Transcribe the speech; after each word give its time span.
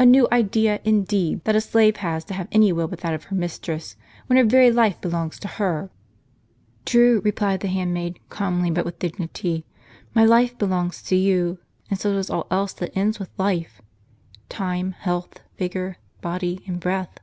A 0.00 0.04
new 0.04 0.26
idea, 0.32 0.80
indeed, 0.82 1.44
that 1.44 1.54
a 1.54 1.60
slave 1.60 1.98
has 1.98 2.24
to 2.24 2.34
have 2.34 2.48
any 2.50 2.72
will 2.72 2.88
but 2.88 3.02
that 3.02 3.14
of 3.14 3.22
her 3.26 3.36
mistress, 3.36 3.94
when 4.26 4.36
her 4.36 4.42
very 4.42 4.68
life 4.72 5.00
belongs 5.00 5.38
to 5.38 5.46
her!" 5.46 5.90
"True," 6.84 7.20
replied 7.24 7.60
the 7.60 7.68
handmaid, 7.68 8.18
calmly 8.30 8.72
but 8.72 8.84
with 8.84 8.98
dignity," 8.98 9.64
my 10.12 10.24
life 10.24 10.58
belongs 10.58 11.02
to 11.02 11.14
you, 11.14 11.58
and 11.88 12.00
so 12.00 12.12
does 12.12 12.30
all 12.30 12.48
else 12.50 12.72
that 12.72 12.96
ends 12.98 13.20
with 13.20 13.30
life,— 13.38 13.80
time, 14.48 14.90
health, 14.90 15.38
vigor, 15.56 15.98
body, 16.20 16.64
and 16.66 16.80
breath. 16.80 17.20